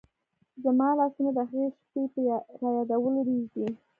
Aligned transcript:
زما 0.63 0.87
لاسونه 0.99 1.31
د 1.33 1.39
هغې 1.49 1.65
شپې 1.77 2.01
په 2.13 2.19
رایادېدلو 2.61 3.19
رېږدي. 3.27 3.67